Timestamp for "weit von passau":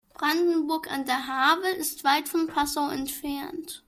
2.03-2.89